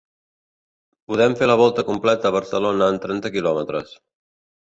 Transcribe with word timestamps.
Podem 1.11 1.35
fer 1.41 1.49
la 1.51 1.57
volta 1.59 1.85
completa 1.89 2.31
a 2.31 2.35
Barcelona 2.37 2.87
en 2.95 2.99
trenta 3.05 3.33
quilòmetres. 3.37 3.93